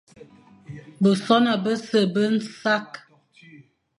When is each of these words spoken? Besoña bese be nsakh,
Besoña 1.03 1.55
bese 1.63 2.01
be 2.13 2.23
nsakh, 2.35 2.95